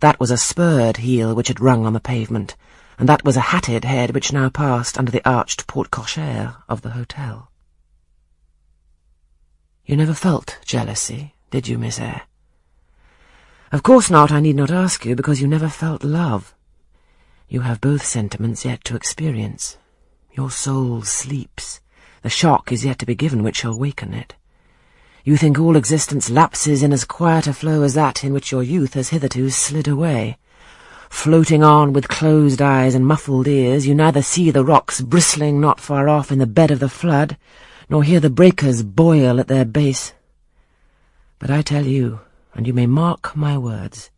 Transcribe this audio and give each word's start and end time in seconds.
that 0.00 0.20
was 0.20 0.30
a 0.30 0.36
spurred 0.36 0.98
heel 0.98 1.34
which 1.34 1.48
had 1.48 1.60
rung 1.60 1.86
on 1.86 1.92
the 1.92 2.00
pavement, 2.00 2.56
and 2.98 3.08
that 3.08 3.24
was 3.24 3.36
a 3.36 3.40
hatted 3.52 3.84
head 3.84 4.12
which 4.12 4.32
now 4.32 4.48
passed 4.48 4.98
under 4.98 5.10
the 5.10 5.28
arched 5.28 5.66
porte-cochere 5.66 6.56
of 6.68 6.82
the 6.82 6.90
hotel. 6.90 7.50
You 9.84 9.96
never 9.96 10.14
felt 10.14 10.58
jealousy, 10.64 11.34
did 11.50 11.66
you, 11.66 11.78
Miss 11.78 11.98
Eyre? 11.98 12.22
Of 13.72 13.82
course 13.82 14.10
not, 14.10 14.30
I 14.30 14.40
need 14.40 14.56
not 14.56 14.70
ask 14.70 15.04
you, 15.04 15.16
because 15.16 15.40
you 15.40 15.48
never 15.48 15.68
felt 15.68 16.04
love. 16.04 16.54
You 17.48 17.62
have 17.62 17.80
both 17.80 18.04
sentiments 18.04 18.64
yet 18.64 18.84
to 18.84 18.96
experience. 18.96 19.78
Your 20.32 20.50
soul 20.50 21.02
sleeps. 21.02 21.80
The 22.22 22.28
shock 22.28 22.70
is 22.70 22.84
yet 22.84 22.98
to 22.98 23.06
be 23.06 23.14
given 23.14 23.42
which 23.42 23.56
shall 23.56 23.78
waken 23.78 24.12
it. 24.12 24.34
You 25.28 25.36
think 25.36 25.58
all 25.58 25.76
existence 25.76 26.30
lapses 26.30 26.82
in 26.82 26.90
as 26.90 27.04
quiet 27.04 27.46
a 27.46 27.52
flow 27.52 27.82
as 27.82 27.92
that 27.92 28.24
in 28.24 28.32
which 28.32 28.50
your 28.50 28.62
youth 28.62 28.94
has 28.94 29.10
hitherto 29.10 29.50
slid 29.50 29.86
away. 29.86 30.38
Floating 31.10 31.62
on 31.62 31.92
with 31.92 32.08
closed 32.08 32.62
eyes 32.62 32.94
and 32.94 33.04
muffled 33.06 33.46
ears, 33.46 33.86
you 33.86 33.94
neither 33.94 34.22
see 34.22 34.50
the 34.50 34.64
rocks 34.64 35.02
bristling 35.02 35.60
not 35.60 35.80
far 35.80 36.08
off 36.08 36.32
in 36.32 36.38
the 36.38 36.46
bed 36.46 36.70
of 36.70 36.80
the 36.80 36.88
flood, 36.88 37.36
nor 37.90 38.02
hear 38.02 38.20
the 38.20 38.30
breakers 38.30 38.82
boil 38.82 39.38
at 39.38 39.48
their 39.48 39.66
base. 39.66 40.14
But 41.38 41.50
I 41.50 41.60
tell 41.60 41.84
you, 41.84 42.20
and 42.54 42.66
you 42.66 42.72
may 42.72 42.86
mark 42.86 43.36
my 43.36 43.58
words, 43.58 44.10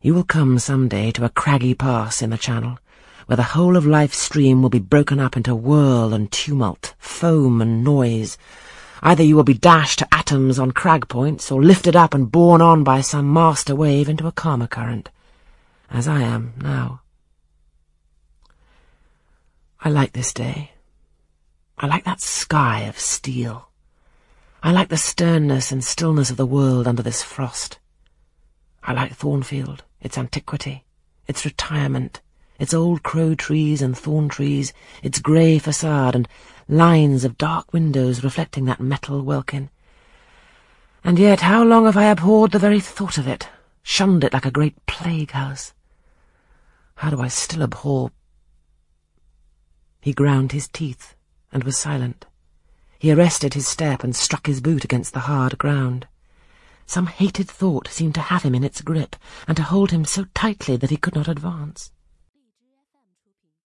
you 0.00 0.14
will 0.14 0.22
come 0.22 0.60
some 0.60 0.86
day 0.86 1.10
to 1.10 1.24
a 1.24 1.28
craggy 1.28 1.74
pass 1.74 2.22
in 2.22 2.30
the 2.30 2.38
channel, 2.38 2.78
where 3.26 3.36
the 3.36 3.42
whole 3.58 3.76
of 3.76 3.84
life's 3.84 4.18
stream 4.18 4.62
will 4.62 4.70
be 4.70 4.78
broken 4.78 5.18
up 5.18 5.36
into 5.36 5.56
whirl 5.56 6.14
and 6.14 6.30
tumult, 6.30 6.94
foam 7.00 7.60
and 7.60 7.82
noise, 7.82 8.38
Either 9.02 9.22
you 9.22 9.34
will 9.34 9.44
be 9.44 9.54
dashed 9.54 9.98
to 9.98 10.14
atoms 10.14 10.58
on 10.58 10.72
crag 10.72 11.08
points, 11.08 11.50
or 11.50 11.62
lifted 11.62 11.96
up 11.96 12.12
and 12.12 12.30
borne 12.30 12.60
on 12.60 12.84
by 12.84 13.00
some 13.00 13.32
master 13.32 13.74
wave 13.74 14.08
into 14.08 14.26
a 14.26 14.32
calmer 14.32 14.66
current, 14.66 15.08
as 15.90 16.06
I 16.06 16.20
am 16.20 16.52
now. 16.60 17.00
I 19.80 19.88
like 19.88 20.12
this 20.12 20.34
day. 20.34 20.72
I 21.78 21.86
like 21.86 22.04
that 22.04 22.20
sky 22.20 22.80
of 22.80 22.98
steel. 22.98 23.70
I 24.62 24.72
like 24.72 24.90
the 24.90 24.98
sternness 24.98 25.72
and 25.72 25.82
stillness 25.82 26.30
of 26.30 26.36
the 26.36 26.44
world 26.44 26.86
under 26.86 27.02
this 27.02 27.22
frost. 27.22 27.78
I 28.82 28.92
like 28.92 29.14
Thornfield, 29.14 29.84
its 30.02 30.18
antiquity, 30.18 30.84
its 31.26 31.46
retirement, 31.46 32.20
its 32.60 32.74
old 32.74 33.02
crow 33.02 33.34
trees 33.34 33.80
and 33.80 33.96
thorn 33.96 34.28
trees, 34.28 34.74
its 35.02 35.18
grey 35.18 35.58
facade 35.58 36.14
and 36.14 36.28
lines 36.68 37.24
of 37.24 37.38
dark 37.38 37.72
windows 37.72 38.22
reflecting 38.22 38.66
that 38.66 38.78
metal 38.78 39.22
welkin. 39.22 39.70
And 41.02 41.18
yet 41.18 41.40
how 41.40 41.64
long 41.64 41.86
have 41.86 41.96
I 41.96 42.04
abhorred 42.04 42.52
the 42.52 42.58
very 42.58 42.78
thought 42.78 43.16
of 43.16 43.26
it, 43.26 43.48
shunned 43.82 44.22
it 44.22 44.34
like 44.34 44.44
a 44.44 44.50
great 44.50 44.76
plague 44.84 45.30
house? 45.30 45.72
How 46.96 47.08
do 47.08 47.22
I 47.22 47.28
still 47.28 47.62
abhor... 47.62 48.12
He 50.02 50.12
ground 50.12 50.52
his 50.52 50.68
teeth 50.68 51.14
and 51.50 51.64
was 51.64 51.78
silent. 51.78 52.26
He 52.98 53.10
arrested 53.10 53.54
his 53.54 53.66
step 53.66 54.04
and 54.04 54.14
struck 54.14 54.46
his 54.46 54.60
boot 54.60 54.84
against 54.84 55.14
the 55.14 55.20
hard 55.20 55.56
ground. 55.56 56.06
Some 56.84 57.06
hated 57.06 57.48
thought 57.48 57.88
seemed 57.88 58.14
to 58.16 58.20
have 58.20 58.42
him 58.42 58.54
in 58.54 58.64
its 58.64 58.82
grip, 58.82 59.16
and 59.48 59.56
to 59.56 59.62
hold 59.62 59.92
him 59.92 60.04
so 60.04 60.26
tightly 60.34 60.76
that 60.76 60.90
he 60.90 60.98
could 60.98 61.14
not 61.14 61.28
advance. 61.28 61.90